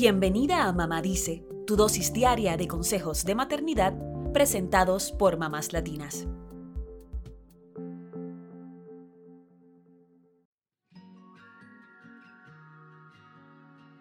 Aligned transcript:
Bienvenida 0.00 0.68
a 0.68 0.72
Mamá 0.72 1.02
Dice, 1.02 1.44
tu 1.66 1.74
dosis 1.74 2.12
diaria 2.12 2.56
de 2.56 2.68
consejos 2.68 3.24
de 3.24 3.34
maternidad 3.34 3.98
presentados 4.32 5.10
por 5.10 5.38
mamás 5.38 5.72
latinas. 5.72 6.28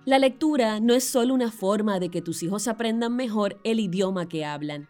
La 0.05 0.19
lectura 0.19 0.79
no 0.79 0.93
es 0.93 1.03
solo 1.03 1.33
una 1.33 1.49
forma 1.51 1.99
de 1.99 2.09
que 2.09 2.21
tus 2.21 2.43
hijos 2.43 2.67
aprendan 2.67 3.15
mejor 3.15 3.59
el 3.63 3.79
idioma 3.79 4.29
que 4.29 4.45
hablan. 4.45 4.89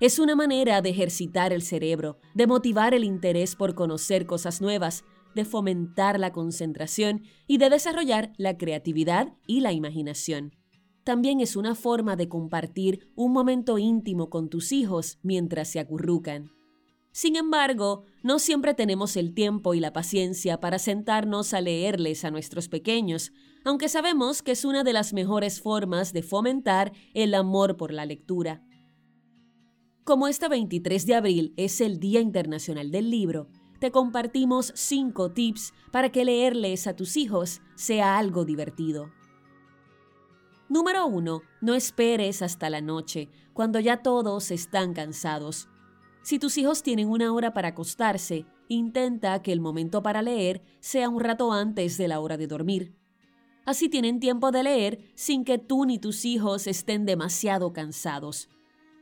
Es 0.00 0.18
una 0.18 0.36
manera 0.36 0.82
de 0.82 0.90
ejercitar 0.90 1.54
el 1.54 1.62
cerebro, 1.62 2.18
de 2.34 2.46
motivar 2.46 2.92
el 2.92 3.04
interés 3.04 3.56
por 3.56 3.74
conocer 3.74 4.26
cosas 4.26 4.60
nuevas, 4.60 5.02
de 5.34 5.44
fomentar 5.44 6.18
la 6.18 6.32
concentración 6.32 7.22
y 7.46 7.58
de 7.58 7.70
desarrollar 7.70 8.32
la 8.36 8.56
creatividad 8.56 9.34
y 9.46 9.60
la 9.60 9.72
imaginación. 9.72 10.56
También 11.04 11.40
es 11.40 11.56
una 11.56 11.74
forma 11.74 12.14
de 12.16 12.28
compartir 12.28 13.10
un 13.16 13.32
momento 13.32 13.78
íntimo 13.78 14.30
con 14.30 14.48
tus 14.48 14.72
hijos 14.72 15.18
mientras 15.22 15.68
se 15.68 15.80
acurrucan. 15.80 16.52
Sin 17.10 17.36
embargo, 17.36 18.04
no 18.22 18.38
siempre 18.38 18.72
tenemos 18.72 19.16
el 19.16 19.34
tiempo 19.34 19.74
y 19.74 19.80
la 19.80 19.92
paciencia 19.92 20.60
para 20.60 20.78
sentarnos 20.78 21.52
a 21.52 21.60
leerles 21.60 22.24
a 22.24 22.30
nuestros 22.30 22.68
pequeños, 22.68 23.32
aunque 23.64 23.88
sabemos 23.88 24.42
que 24.42 24.52
es 24.52 24.64
una 24.64 24.82
de 24.82 24.94
las 24.94 25.12
mejores 25.12 25.60
formas 25.60 26.12
de 26.12 26.22
fomentar 26.22 26.92
el 27.12 27.34
amor 27.34 27.76
por 27.76 27.92
la 27.92 28.06
lectura. 28.06 28.64
Como 30.04 30.26
este 30.26 30.48
23 30.48 31.06
de 31.06 31.14
abril 31.14 31.54
es 31.56 31.80
el 31.80 32.00
Día 32.00 32.20
Internacional 32.20 32.90
del 32.90 33.10
Libro, 33.10 33.50
te 33.82 33.90
compartimos 33.90 34.72
5 34.76 35.32
tips 35.32 35.74
para 35.90 36.12
que 36.12 36.24
leerles 36.24 36.86
a 36.86 36.94
tus 36.94 37.16
hijos 37.16 37.62
sea 37.74 38.16
algo 38.16 38.44
divertido. 38.44 39.10
Número 40.68 41.04
1. 41.08 41.42
No 41.60 41.74
esperes 41.74 42.42
hasta 42.42 42.70
la 42.70 42.80
noche, 42.80 43.28
cuando 43.52 43.80
ya 43.80 43.96
todos 43.96 44.52
están 44.52 44.94
cansados. 44.94 45.68
Si 46.22 46.38
tus 46.38 46.58
hijos 46.58 46.84
tienen 46.84 47.08
una 47.08 47.32
hora 47.32 47.54
para 47.54 47.70
acostarse, 47.70 48.46
intenta 48.68 49.42
que 49.42 49.50
el 49.50 49.60
momento 49.60 50.00
para 50.00 50.22
leer 50.22 50.62
sea 50.78 51.08
un 51.08 51.18
rato 51.18 51.52
antes 51.52 51.98
de 51.98 52.06
la 52.06 52.20
hora 52.20 52.36
de 52.36 52.46
dormir. 52.46 52.94
Así 53.66 53.88
tienen 53.88 54.20
tiempo 54.20 54.52
de 54.52 54.62
leer 54.62 55.10
sin 55.16 55.42
que 55.44 55.58
tú 55.58 55.86
ni 55.86 55.98
tus 55.98 56.24
hijos 56.24 56.68
estén 56.68 57.04
demasiado 57.04 57.72
cansados. 57.72 58.48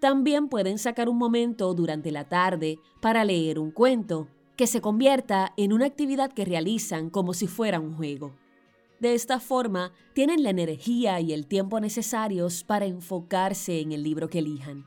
También 0.01 0.49
pueden 0.49 0.79
sacar 0.79 1.11
un 1.11 1.19
momento 1.19 1.75
durante 1.75 2.11
la 2.11 2.31
tarde 2.31 2.79
para 3.03 3.27
leer 3.27 3.59
un 3.59 3.73
cuento, 3.73 4.29
que 4.61 4.67
se 4.67 4.83
convierta 4.83 5.55
en 5.57 5.73
una 5.73 5.87
actividad 5.87 6.35
que 6.35 6.45
realizan 6.45 7.09
como 7.09 7.33
si 7.33 7.47
fuera 7.47 7.81
un 7.81 7.97
juego. 7.97 8.37
De 8.99 9.15
esta 9.15 9.41
forma, 9.41 9.95
tienen 10.13 10.43
la 10.43 10.51
energía 10.51 11.19
y 11.19 11.33
el 11.33 11.47
tiempo 11.47 11.81
necesarios 11.81 12.63
para 12.63 12.85
enfocarse 12.85 13.81
en 13.81 13.93
el 13.93 14.03
libro 14.03 14.29
que 14.29 14.41
elijan. 14.41 14.85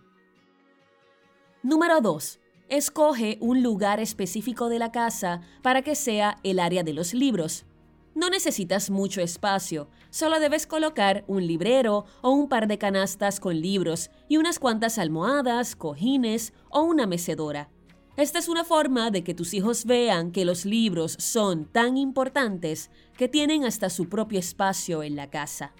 Número 1.63 2.01
2. 2.01 2.39
Escoge 2.69 3.39
un 3.41 3.63
lugar 3.63 3.99
específico 3.99 4.69
de 4.69 4.77
la 4.77 4.91
casa 4.91 5.41
para 5.63 5.81
que 5.81 5.95
sea 5.95 6.37
el 6.43 6.59
área 6.59 6.83
de 6.83 6.93
los 6.93 7.15
libros. 7.15 7.65
No 8.13 8.29
necesitas 8.29 8.91
mucho 8.91 9.21
espacio, 9.21 9.89
solo 10.11 10.39
debes 10.39 10.67
colocar 10.67 11.23
un 11.25 11.47
librero 11.47 12.05
o 12.21 12.29
un 12.29 12.47
par 12.47 12.67
de 12.67 12.77
canastas 12.77 13.39
con 13.39 13.59
libros 13.59 14.11
y 14.29 14.37
unas 14.37 14.59
cuantas 14.59 14.99
almohadas, 14.99 15.75
cojines 15.75 16.53
o 16.69 16.83
una 16.83 17.07
mecedora. 17.07 17.72
Esta 18.15 18.37
es 18.37 18.47
una 18.47 18.63
forma 18.63 19.09
de 19.09 19.23
que 19.23 19.33
tus 19.33 19.55
hijos 19.55 19.85
vean 19.85 20.31
que 20.31 20.45
los 20.45 20.65
libros 20.65 21.15
son 21.17 21.65
tan 21.65 21.97
importantes 21.97 22.91
que 23.17 23.27
tienen 23.27 23.65
hasta 23.65 23.89
su 23.89 24.07
propio 24.07 24.37
espacio 24.37 25.01
en 25.01 25.15
la 25.15 25.31
casa. 25.31 25.73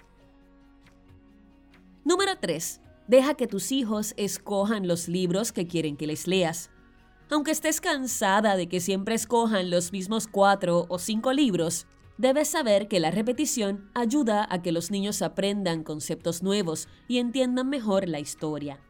Número 2.04 2.32
3. 2.40 2.80
Deja 3.06 3.34
que 3.34 3.46
tus 3.46 3.70
hijos 3.70 4.14
escojan 4.16 4.88
los 4.88 5.06
libros 5.06 5.52
que 5.52 5.68
quieren 5.68 5.96
que 5.96 6.08
les 6.08 6.26
leas. 6.26 6.70
Aunque 7.30 7.52
estés 7.52 7.80
cansada 7.80 8.56
de 8.56 8.68
que 8.68 8.80
siempre 8.80 9.14
escojan 9.14 9.70
los 9.70 9.92
mismos 9.92 10.26
cuatro 10.26 10.86
o 10.88 10.98
cinco 10.98 11.32
libros, 11.32 11.86
debes 12.18 12.48
saber 12.48 12.88
que 12.88 12.98
la 12.98 13.12
repetición 13.12 13.90
ayuda 13.94 14.44
a 14.50 14.60
que 14.60 14.72
los 14.72 14.90
niños 14.90 15.22
aprendan 15.22 15.84
conceptos 15.84 16.42
nuevos 16.42 16.88
y 17.06 17.18
entiendan 17.18 17.68
mejor 17.68 18.08
la 18.08 18.18
historia. 18.18 18.80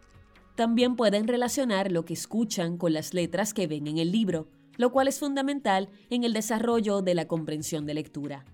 También 0.55 0.95
pueden 0.95 1.27
relacionar 1.27 1.91
lo 1.91 2.05
que 2.05 2.15
escuchan 2.15 2.79
con 2.79 2.93
las 2.93 3.13
letras 3.13 3.55
que 3.55 3.67
ven 3.67 3.89
en 3.89 3.99
el 3.99 4.13
libro, 4.13 4.49
lo 4.77 4.93
cual 4.93 5.09
es 5.09 5.19
fundamental 5.19 5.89
en 6.11 6.25
el 6.25 6.33
desarrollo 6.33 7.03
de 7.03 7.15
la 7.15 7.27
comprensión 7.27 7.87
de 7.87 7.95
lectura. 7.95 8.45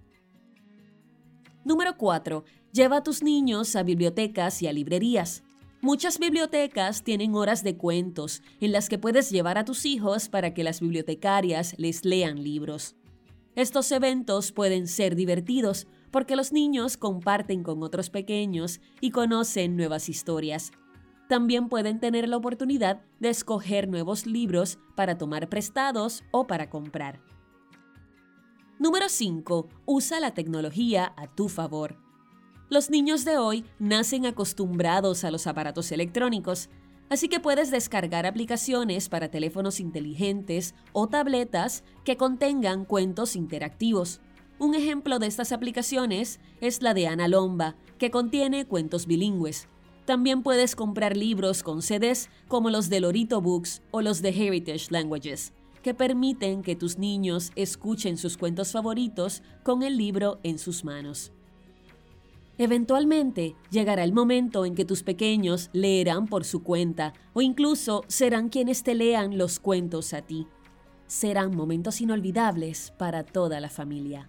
Número 1.64 1.96
4. 1.98 2.44
Lleva 2.72 2.98
a 2.98 3.02
tus 3.02 3.22
niños 3.22 3.76
a 3.76 3.82
bibliotecas 3.82 4.62
y 4.62 4.66
a 4.66 4.72
librerías. 4.72 5.42
Muchas 5.82 6.18
bibliotecas 6.18 7.04
tienen 7.04 7.34
horas 7.34 7.62
de 7.62 7.76
cuentos 7.76 8.42
en 8.60 8.72
las 8.72 8.88
que 8.88 8.98
puedes 8.98 9.30
llevar 9.30 9.58
a 9.58 9.64
tus 9.64 9.84
hijos 9.84 10.28
para 10.28 10.54
que 10.54 10.64
las 10.64 10.80
bibliotecarias 10.80 11.74
les 11.78 12.04
lean 12.04 12.42
libros. 12.42 12.96
Estos 13.56 13.92
eventos 13.92 14.52
pueden 14.52 14.88
ser 14.88 15.16
divertidos 15.16 15.86
porque 16.10 16.36
los 16.36 16.52
niños 16.52 16.96
comparten 16.96 17.62
con 17.62 17.82
otros 17.82 18.08
pequeños 18.08 18.80
y 19.00 19.10
conocen 19.10 19.76
nuevas 19.76 20.08
historias. 20.08 20.72
También 21.30 21.68
pueden 21.68 22.00
tener 22.00 22.28
la 22.28 22.36
oportunidad 22.36 23.02
de 23.20 23.28
escoger 23.28 23.86
nuevos 23.86 24.26
libros 24.26 24.80
para 24.96 25.16
tomar 25.16 25.48
prestados 25.48 26.24
o 26.32 26.48
para 26.48 26.68
comprar. 26.68 27.20
Número 28.80 29.08
5. 29.08 29.68
Usa 29.86 30.18
la 30.18 30.34
tecnología 30.34 31.14
a 31.16 31.28
tu 31.28 31.48
favor. 31.48 31.94
Los 32.68 32.90
niños 32.90 33.24
de 33.24 33.38
hoy 33.38 33.64
nacen 33.78 34.26
acostumbrados 34.26 35.22
a 35.22 35.30
los 35.30 35.46
aparatos 35.46 35.92
electrónicos, 35.92 36.68
así 37.10 37.28
que 37.28 37.38
puedes 37.38 37.70
descargar 37.70 38.26
aplicaciones 38.26 39.08
para 39.08 39.30
teléfonos 39.30 39.78
inteligentes 39.78 40.74
o 40.92 41.06
tabletas 41.06 41.84
que 42.04 42.16
contengan 42.16 42.84
cuentos 42.84 43.36
interactivos. 43.36 44.20
Un 44.58 44.74
ejemplo 44.74 45.20
de 45.20 45.28
estas 45.28 45.52
aplicaciones 45.52 46.40
es 46.60 46.82
la 46.82 46.92
de 46.92 47.06
Ana 47.06 47.28
Lomba, 47.28 47.76
que 47.98 48.10
contiene 48.10 48.66
cuentos 48.66 49.06
bilingües. 49.06 49.68
También 50.04 50.42
puedes 50.42 50.74
comprar 50.74 51.16
libros 51.16 51.62
con 51.62 51.82
CDs 51.82 52.28
como 52.48 52.70
los 52.70 52.88
de 52.88 53.00
Lorito 53.00 53.40
Books 53.40 53.82
o 53.90 54.02
los 54.02 54.22
de 54.22 54.30
Heritage 54.30 54.88
Languages, 54.90 55.52
que 55.82 55.94
permiten 55.94 56.62
que 56.62 56.76
tus 56.76 56.98
niños 56.98 57.52
escuchen 57.56 58.16
sus 58.16 58.36
cuentos 58.36 58.72
favoritos 58.72 59.42
con 59.62 59.82
el 59.82 59.96
libro 59.96 60.40
en 60.42 60.58
sus 60.58 60.84
manos. 60.84 61.32
Eventualmente 62.58 63.54
llegará 63.70 64.04
el 64.04 64.12
momento 64.12 64.66
en 64.66 64.74
que 64.74 64.84
tus 64.84 65.02
pequeños 65.02 65.70
leerán 65.72 66.26
por 66.26 66.44
su 66.44 66.62
cuenta 66.62 67.14
o 67.32 67.40
incluso 67.40 68.04
serán 68.06 68.50
quienes 68.50 68.82
te 68.82 68.94
lean 68.94 69.38
los 69.38 69.58
cuentos 69.60 70.12
a 70.12 70.20
ti. 70.20 70.46
Serán 71.06 71.56
momentos 71.56 72.02
inolvidables 72.02 72.92
para 72.98 73.24
toda 73.24 73.60
la 73.60 73.70
familia. 73.70 74.28